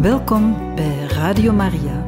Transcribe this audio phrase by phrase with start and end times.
[0.00, 2.06] Welkom bij Radio Maria.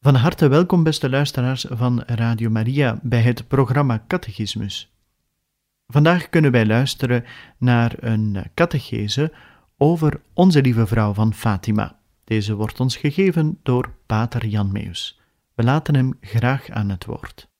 [0.00, 4.94] Van harte welkom, beste luisteraars van Radio Maria, bij het programma Catechismus.
[5.86, 7.24] Vandaag kunnen wij luisteren
[7.58, 9.32] naar een catechese
[9.76, 11.98] over Onze Lieve Vrouw van Fatima.
[12.24, 15.21] Deze wordt ons gegeven door Pater Jan Meus.
[15.54, 17.51] We laten hem graag aan het woord.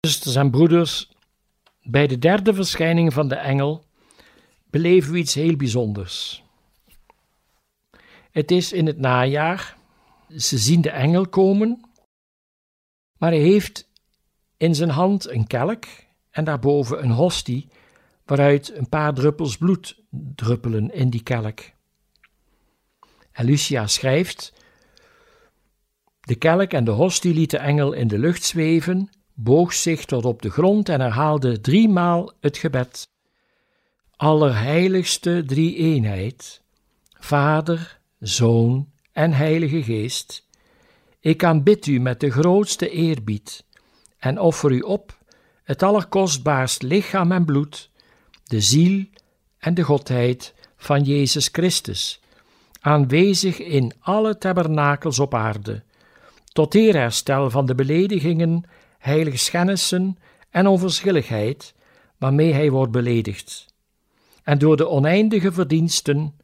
[0.00, 1.08] Zusters en broeders,
[1.82, 3.84] bij de derde verschijning van de engel
[4.70, 6.42] beleven we iets heel bijzonders.
[8.30, 9.76] Het is in het najaar,
[10.36, 11.80] ze zien de engel komen,
[13.18, 13.90] maar hij heeft
[14.56, 15.84] in zijn hand een kelk
[16.30, 17.68] en daarboven een hostie,
[18.24, 21.60] waaruit een paar druppels bloed druppelen in die kelk.
[23.32, 24.52] En Lucia schrijft:
[26.20, 29.10] De kelk en de hostie liet de engel in de lucht zweven
[29.42, 33.08] boog zich tot op de grond en herhaalde driemaal het gebed.
[34.16, 36.62] Allerheiligste drie-eenheid,
[37.18, 40.46] Vader, Zoon en Heilige Geest,
[41.20, 43.64] ik aanbid u met de grootste eerbied
[44.18, 45.18] en offer u op
[45.62, 47.90] het allerkostbaarst lichaam en bloed,
[48.44, 49.04] de ziel
[49.58, 52.20] en de godheid van Jezus Christus,
[52.80, 55.82] aanwezig in alle tabernakels op aarde,
[56.52, 58.64] tot eerherstel van de beledigingen
[59.00, 60.18] heiligschennissen
[60.50, 61.74] en onverschilligheid
[62.18, 63.66] waarmee hij wordt beledigd.
[64.42, 66.34] En door de oneindige verdiensten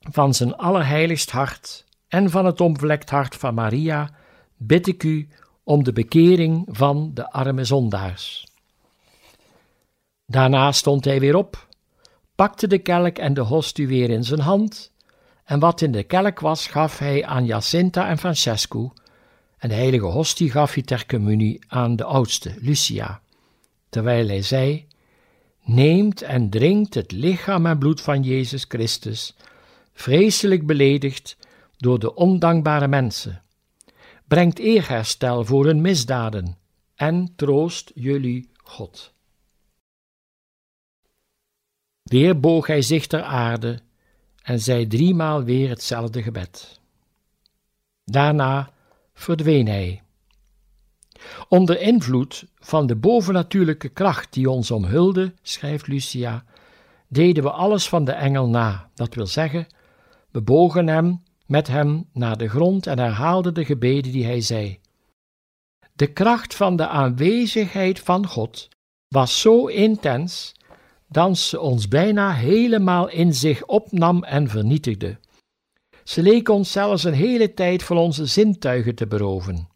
[0.00, 4.10] van zijn allerheiligst hart en van het onvlekt hart van Maria
[4.56, 5.28] bid ik u
[5.64, 8.46] om de bekering van de arme zondaars.
[10.26, 11.68] Daarna stond hij weer op,
[12.34, 14.92] pakte de kelk en de hostie weer in zijn hand,
[15.44, 18.92] en wat in de kelk was, gaf hij aan Jacinta en Francesco,
[19.58, 23.20] en de heilige hostie gaf hij ter communie aan de oudste, Lucia,
[23.88, 24.86] terwijl hij zei:
[25.64, 29.34] Neemt en drinkt het lichaam en bloed van Jezus Christus,
[29.92, 31.36] vreselijk beledigd
[31.76, 33.42] door de ondankbare mensen.
[34.24, 36.58] Brengt eerherstel voor hun misdaden
[36.94, 39.12] en troost jullie God.
[42.02, 43.80] Weer boog hij zich ter aarde
[44.42, 46.80] en zei driemaal weer hetzelfde gebed.
[48.04, 48.72] Daarna
[49.18, 50.02] verdween hij.
[51.48, 56.44] Onder invloed van de bovennatuurlijke kracht die ons omhulde, schrijft Lucia,
[57.08, 58.90] deden we alles van de engel na.
[58.94, 59.66] Dat wil zeggen,
[60.30, 64.80] we bogen hem met hem naar de grond en herhaalden de gebeden die hij zei.
[65.92, 68.68] De kracht van de aanwezigheid van God
[69.08, 70.54] was zo intens
[71.08, 75.18] dat ze ons bijna helemaal in zich opnam en vernietigde.
[76.08, 79.68] Ze leek ons zelfs een hele tijd van onze zintuigen te beroven.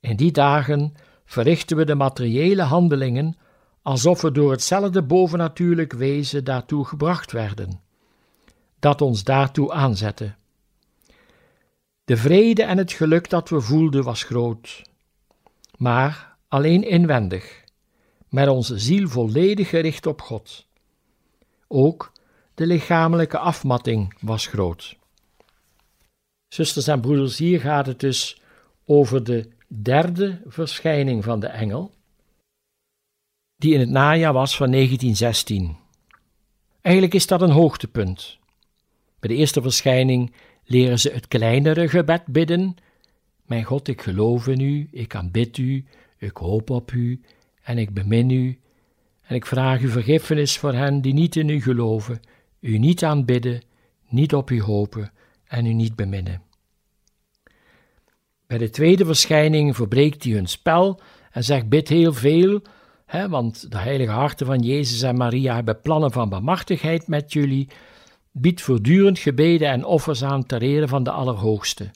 [0.00, 0.94] In die dagen
[1.24, 3.36] verrichten we de materiële handelingen
[3.82, 7.80] alsof we door hetzelfde bovennatuurlijk wezen daartoe gebracht werden,
[8.78, 10.34] dat ons daartoe aanzette.
[12.04, 14.82] De vrede en het geluk dat we voelden was groot,
[15.76, 17.64] maar alleen inwendig,
[18.28, 20.66] met onze ziel volledig gericht op God.
[21.68, 22.12] Ook
[22.54, 24.96] de lichamelijke afmatting was groot.
[26.48, 28.40] Zusters en broeders, hier gaat het dus
[28.84, 31.90] over de derde verschijning van de engel,
[33.56, 35.76] die in het najaar was van 1916.
[36.80, 38.38] Eigenlijk is dat een hoogtepunt.
[39.20, 40.32] Bij de eerste verschijning
[40.64, 42.76] leren ze het kleinere gebed bidden.
[43.46, 45.84] Mijn God, ik geloof in u, ik aanbid u,
[46.18, 47.20] ik hoop op u
[47.62, 48.58] en ik bemin u.
[49.22, 52.20] En ik vraag u vergiffenis voor hen die niet in u geloven,
[52.64, 53.62] u niet aanbidden,
[54.08, 55.12] niet op u hopen
[55.44, 56.42] en u niet beminnen.
[58.46, 61.00] Bij de tweede verschijning verbreekt hij hun spel
[61.30, 62.62] en zegt: Bid heel veel,
[63.06, 67.68] hè, want de heilige harten van Jezus en Maria hebben plannen van bemachtigheid met jullie.
[68.30, 71.90] Bied voortdurend gebeden en offers aan ter ere van de Allerhoogste.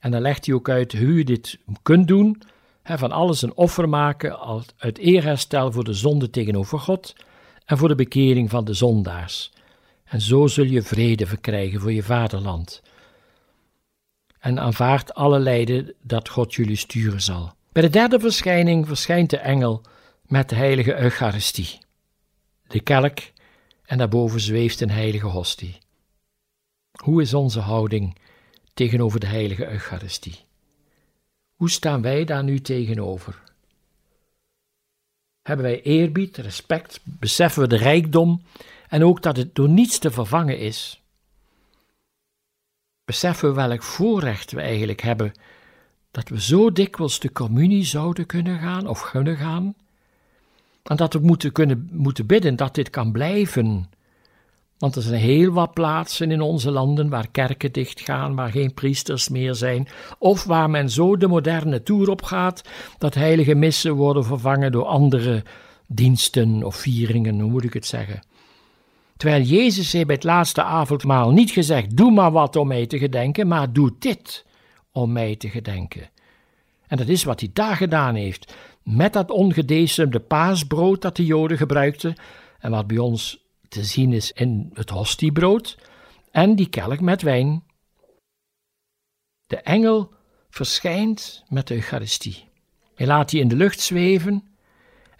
[0.00, 2.42] En dan legt hij ook uit hoe je dit kunt doen:
[2.82, 4.38] hè, van alles een offer maken
[4.76, 7.14] uit eerherstel voor de zonde tegenover God
[7.64, 9.52] en voor de bekering van de zondaars.
[10.10, 12.82] En zo zul je vrede verkrijgen voor je vaderland.
[14.38, 17.54] En aanvaard alle lijden dat God jullie sturen zal.
[17.72, 19.82] Bij de derde verschijning verschijnt de engel
[20.22, 21.78] met de heilige Eucharistie,
[22.66, 23.18] de kelk,
[23.84, 25.78] en daarboven zweeft een heilige hostie.
[27.02, 28.16] Hoe is onze houding
[28.74, 30.38] tegenover de heilige Eucharistie?
[31.54, 33.42] Hoe staan wij daar nu tegenover?
[35.42, 38.42] Hebben wij eerbied, respect, beseffen we de rijkdom
[38.90, 41.02] en ook dat het door niets te vervangen is?
[43.04, 45.32] Beseffen we welk voorrecht we eigenlijk hebben
[46.10, 49.74] dat we zo dikwijls de communie zouden kunnen gaan of kunnen gaan?
[50.82, 53.90] En dat we moeten, kunnen, moeten bidden dat dit kan blijven.
[54.78, 59.28] Want er zijn heel wat plaatsen in onze landen waar kerken dichtgaan, waar geen priesters
[59.28, 59.88] meer zijn,
[60.18, 64.84] of waar men zo de moderne toer op gaat dat heilige missen worden vervangen door
[64.84, 65.44] andere
[65.86, 68.22] diensten of vieringen, hoe moet ik het zeggen.
[69.20, 72.98] Terwijl Jezus heeft bij het laatste avondmaal niet gezegd: Doe maar wat om mij te
[72.98, 74.44] gedenken, maar doe dit
[74.92, 76.10] om mij te gedenken.
[76.86, 81.56] En dat is wat hij daar gedaan heeft, met dat ongedecemde paasbrood dat de Joden
[81.56, 82.14] gebruikten,
[82.58, 85.78] en wat bij ons te zien is in het hostiebrood,
[86.30, 87.64] en die kelk met wijn.
[89.46, 90.12] De engel
[90.50, 92.44] verschijnt met de Eucharistie.
[92.94, 94.49] Hij laat die in de lucht zweven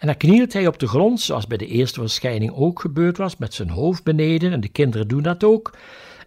[0.01, 3.37] en dan knielt hij op de grond, zoals bij de eerste verschijning ook gebeurd was,
[3.37, 5.77] met zijn hoofd beneden, en de kinderen doen dat ook.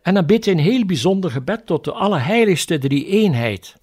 [0.03, 3.77] En dan bidt hij een heel bijzonder gebed tot de Allerheiligste Drie-eenheid.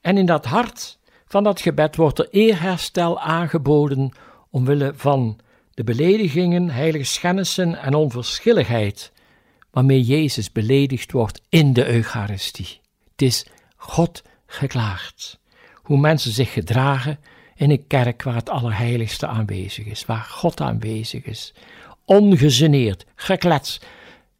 [0.00, 4.12] En in dat hart van dat gebed wordt er eerherstel aangeboden
[4.50, 5.38] omwille van
[5.70, 9.12] de beledigingen, heilige schennissen en onverschilligheid
[9.70, 12.80] waarmee Jezus beledigd wordt in de Eucharistie.
[13.10, 13.46] Het is
[13.76, 15.40] God geklaagd.
[15.74, 17.18] Hoe mensen zich gedragen
[17.54, 21.54] in een kerk waar het Allerheiligste aanwezig is, waar God aanwezig is.
[22.04, 23.80] Ongegeneerd, geklets.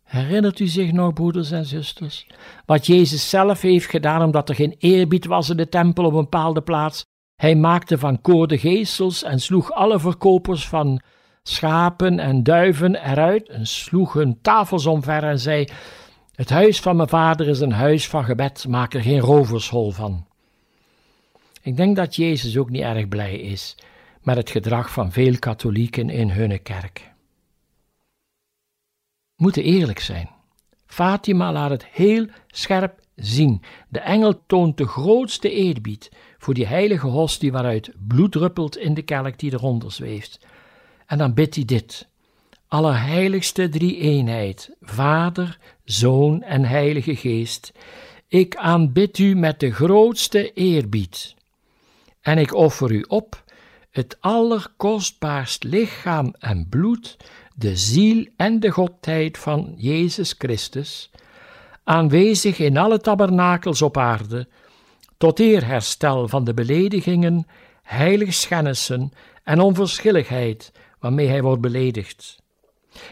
[0.03, 2.27] Herinnert u zich nog, broeders en zusters,
[2.67, 6.21] wat Jezus zelf heeft gedaan omdat er geen eerbied was in de tempel op een
[6.21, 7.05] bepaalde plaats?
[7.37, 11.03] Hij maakte van koorde geestels en sloeg alle verkopers van
[11.43, 15.69] schapen en duiven eruit en sloeg hun tafels omver en zei:
[16.33, 20.27] Het huis van mijn vader is een huis van gebed, maak er geen rovershol van.
[21.63, 23.77] Ik denk dat Jezus ook niet erg blij is
[24.23, 27.13] met het gedrag van veel katholieken in hun kerk.
[29.37, 30.31] Moeten eerlijk zijn.
[30.87, 33.63] Fatima laat het heel scherp zien.
[33.89, 39.03] De engel toont de grootste eerbied voor die heilige hostie waaruit bloed druppelt in de
[39.03, 40.47] kelk die eronder zweeft.
[41.07, 42.09] En dan bidt hij dit.
[42.67, 47.73] Allerheiligste drie-eenheid, Vader, Zoon en Heilige Geest,
[48.29, 51.35] ik aanbid u met de grootste eerbied.
[52.23, 53.45] En ik offer u op
[53.91, 57.17] het allerkostbaarst lichaam en bloed,
[57.55, 61.11] de ziel en de godheid van Jezus Christus,
[61.85, 64.49] aanwezig in alle tabernakels op aarde,
[65.17, 67.47] tot eerherstel van de beledigingen,
[67.83, 69.13] heiligschennissen
[69.45, 72.43] en onverschilligheid waarmee hij wordt beledigd.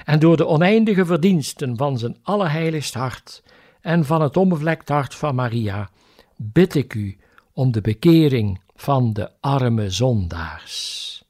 [0.05, 3.43] En door de oneindige verdiensten van zijn allerheiligst hart
[3.81, 5.91] en van het onbevlekt hart van Maria,
[6.37, 7.19] bid ik u
[7.53, 11.25] om de bekering van de arme zondaars.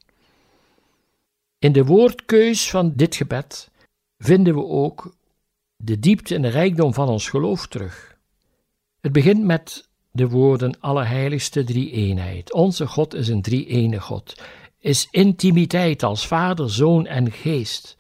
[1.58, 3.70] In de woordkeus van dit gebed
[4.18, 5.16] vinden we ook
[5.76, 8.16] de diepte en de rijkdom van ons geloof terug.
[9.00, 12.52] Het begint met de woorden Allerheiligste Drie-eenheid.
[12.52, 14.34] Onze God is een drie-ene God
[14.80, 17.96] is intimiteit als Vader, Zoon en Geest.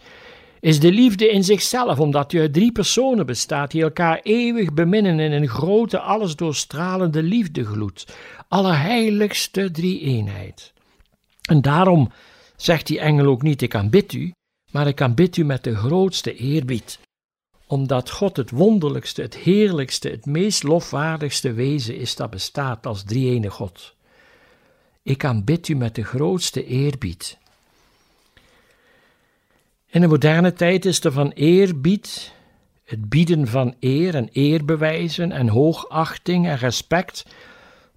[0.60, 5.20] Is de liefde in zichzelf, omdat je uit drie personen bestaat die elkaar eeuwig beminnen
[5.20, 8.06] in een grote, alles doorstralende liefdegloed.
[8.48, 10.72] Allerheiligste drie-eenheid.
[11.48, 12.12] En daarom
[12.56, 14.32] zegt die engel ook niet: Ik aanbid u,
[14.70, 16.98] maar ik aanbid u met de grootste eerbied
[17.70, 23.50] omdat God het wonderlijkste, het heerlijkste, het meest lofwaardigste wezen is dat bestaat als drie-ene
[23.50, 23.94] God.
[25.02, 27.38] Ik aanbid u met de grootste eerbied.
[29.90, 32.34] In de moderne tijd is er van eerbied,
[32.84, 37.26] het bieden van eer en eerbewijzen en hoogachting en respect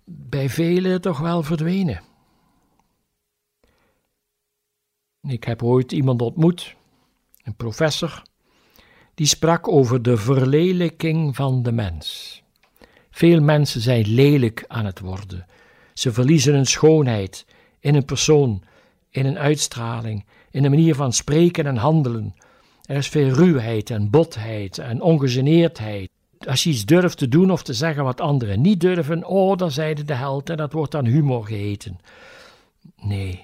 [0.05, 2.01] bij velen toch wel verdwenen.
[5.21, 6.75] Ik heb ooit iemand ontmoet,
[7.43, 8.23] een professor,
[9.13, 12.41] die sprak over de verlelijking van de mens.
[13.09, 15.45] Veel mensen zijn lelijk aan het worden.
[15.93, 17.45] Ze verliezen hun schoonheid
[17.79, 18.63] in een persoon,
[19.09, 22.35] in een uitstraling, in een manier van spreken en handelen.
[22.85, 26.09] Er is veel ruwheid en botheid en ongegeneerdheid.
[26.47, 29.71] Als je iets durft te doen of te zeggen wat anderen niet durven, oh, dan
[29.71, 31.99] zeiden de held en dat wordt dan humor geheten.
[32.95, 33.43] Nee,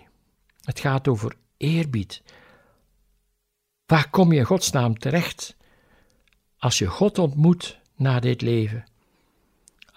[0.63, 2.22] het gaat over eerbied.
[3.86, 5.58] Waar kom je in godsnaam terecht
[6.58, 8.84] als je God ontmoet na dit leven?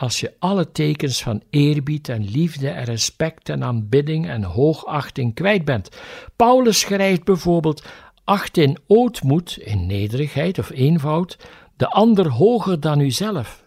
[0.02, 5.64] Als je alle tekens van eerbied en liefde en respect en aanbidding en hoogachting kwijt
[5.64, 5.88] bent.
[6.36, 7.84] Paulus schrijft bijvoorbeeld:
[8.24, 11.38] acht in ootmoed, in nederigheid of eenvoud,
[11.76, 13.64] de ander hoger dan uzelf.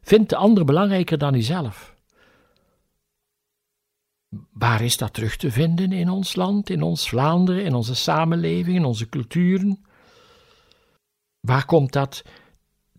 [0.00, 1.94] Vind de ander belangrijker dan uzelf.
[4.52, 8.76] Waar is dat terug te vinden in ons land, in ons Vlaanderen, in onze samenleving,
[8.76, 9.84] in onze culturen?
[11.40, 12.22] Waar komt dat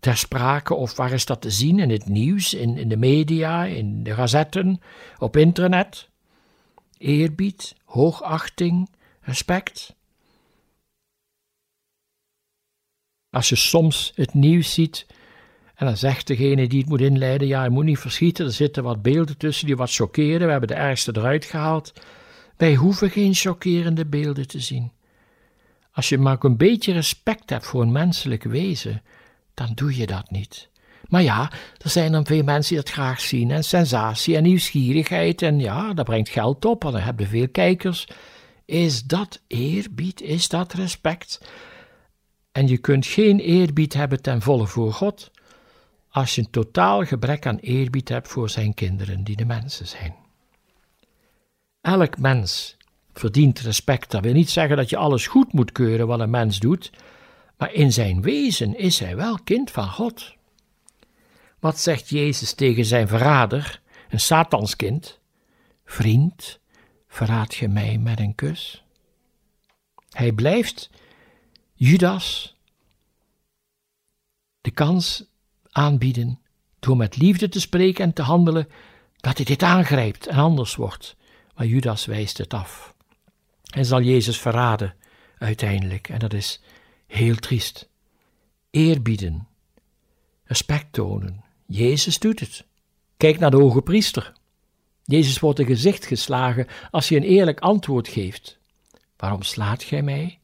[0.04, 3.64] ter sprake of waar is dat te zien in het nieuws, in, in de media,
[3.64, 4.80] in de gazetten,
[5.18, 6.08] op internet?
[6.98, 9.96] Eerbied, hoogachting, respect.
[13.30, 15.06] Als je soms het nieuws ziet
[15.74, 18.82] en dan zegt degene die het moet inleiden: Ja, je moet niet verschieten, er zitten
[18.82, 20.44] wat beelden tussen die wat chockeren.
[20.44, 21.92] We hebben de ergste eruit gehaald.
[22.56, 24.92] Wij hoeven geen chockerende beelden te zien.
[25.92, 29.02] Als je maar een beetje respect hebt voor een menselijk wezen,
[29.54, 30.68] dan doe je dat niet.
[31.08, 35.42] Maar ja, er zijn dan veel mensen die dat graag zien, en sensatie en nieuwsgierigheid,
[35.42, 38.08] en ja, dat brengt geld op, en dan hebben veel kijkers.
[38.64, 40.20] Is dat eerbied?
[40.20, 41.40] Is dat respect?
[42.52, 45.30] En je kunt geen eerbied hebben ten volle voor God,
[46.10, 50.14] als je een totaal gebrek aan eerbied hebt voor zijn kinderen, die de mensen zijn.
[51.80, 52.76] Elk mens
[53.12, 54.10] verdient respect.
[54.10, 56.90] Dat wil niet zeggen dat je alles goed moet keuren wat een mens doet,
[57.56, 60.34] maar in zijn wezen is hij wel kind van God.
[61.58, 65.20] Wat zegt Jezus tegen zijn verrader, een Satanskind?
[65.84, 66.60] Vriend,
[67.08, 68.84] verraad je mij met een kus?
[70.10, 70.90] Hij blijft
[71.74, 72.56] Judas
[74.60, 75.24] de kans
[75.70, 76.40] aanbieden
[76.78, 78.68] door met liefde te spreken en te handelen,
[79.16, 81.16] dat hij dit aangrijpt en anders wordt.
[81.54, 82.94] Maar Judas wijst het af.
[83.70, 84.94] En zal Jezus verraden
[85.38, 86.08] uiteindelijk.
[86.08, 86.60] En dat is
[87.14, 87.88] heel triest.
[88.70, 89.48] Eerbieden,
[90.44, 91.44] respect tonen.
[91.66, 92.64] Jezus doet het.
[93.16, 94.32] Kijk naar de hoge priester.
[95.04, 98.58] Jezus wordt een gezicht geslagen als hij een eerlijk antwoord geeft.
[99.16, 100.38] Waarom slaat gij mij?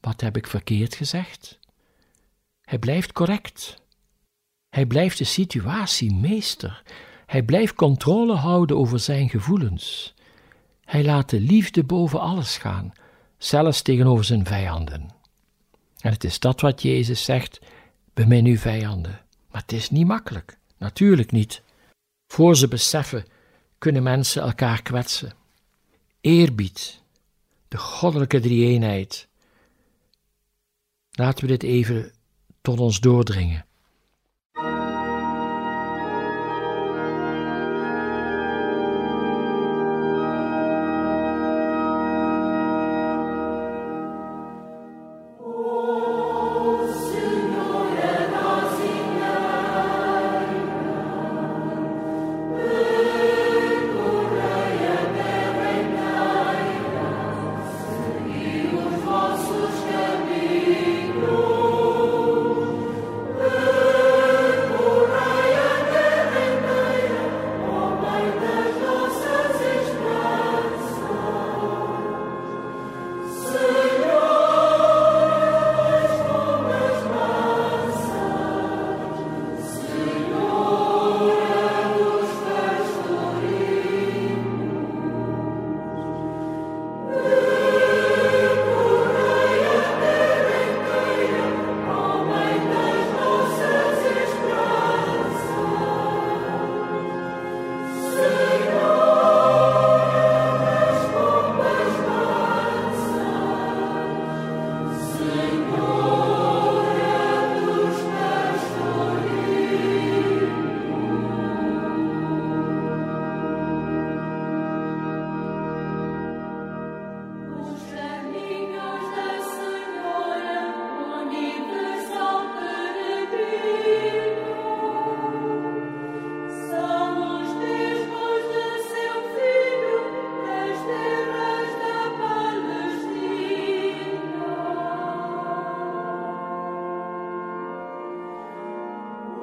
[0.00, 1.58] Wat heb ik verkeerd gezegd?
[2.62, 3.82] Hij blijft correct.
[4.68, 6.82] Hij blijft de situatie meester.
[7.26, 10.14] Hij blijft controle houden over zijn gevoelens.
[10.84, 12.92] Hij laat de liefde boven alles gaan,
[13.38, 15.20] zelfs tegenover zijn vijanden.
[16.02, 17.60] En het is dat wat Jezus zegt:
[18.14, 19.20] bemin uw vijanden.
[19.50, 21.62] Maar het is niet makkelijk, natuurlijk niet.
[22.26, 23.24] Voor ze beseffen,
[23.78, 25.32] kunnen mensen elkaar kwetsen.
[26.20, 27.02] Eerbied,
[27.68, 29.28] de goddelijke drie-eenheid.
[31.10, 32.12] Laten we dit even
[32.60, 33.66] tot ons doordringen.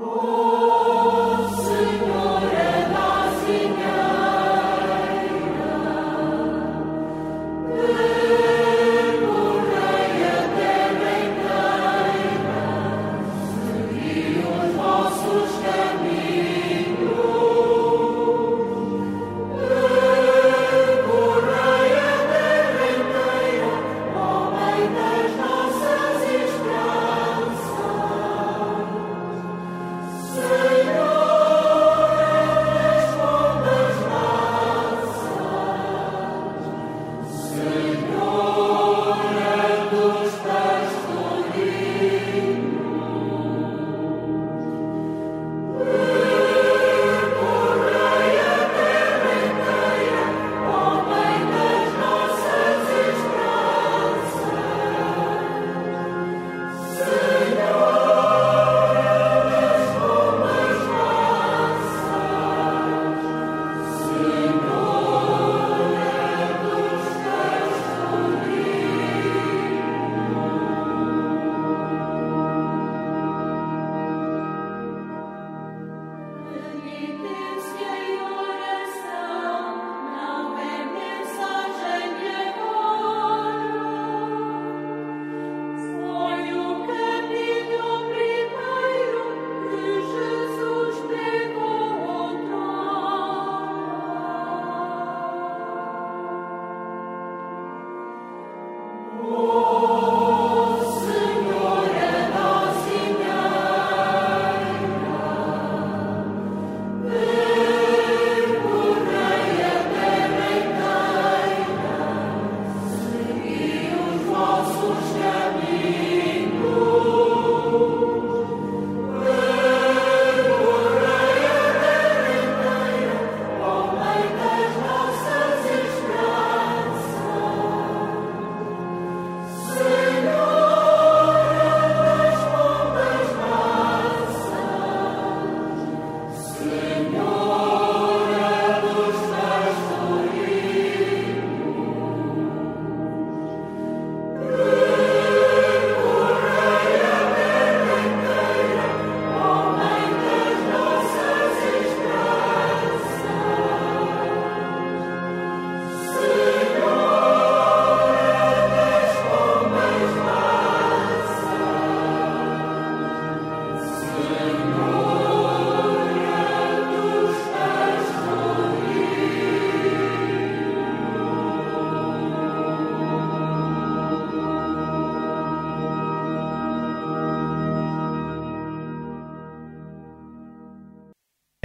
[0.01, 0.38] Oh.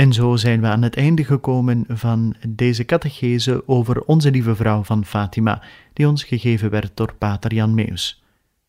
[0.04, 4.82] En zo zijn we aan het einde gekomen van deze catechese over Onze Lieve Vrouw
[4.82, 5.62] van Fatima,
[5.92, 8.22] die ons gegeven werd door Pater Jan Meus.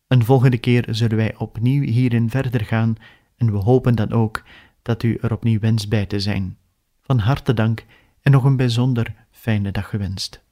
[0.06, 2.96] Een volgende keer zullen wij opnieuw hierin verder gaan
[3.36, 4.42] en we hopen dan ook
[4.82, 6.56] dat u er opnieuw wenst bij te zijn.
[7.02, 7.84] Van harte dank
[8.22, 10.44] en nog een bijzonder fijne dag gewenst.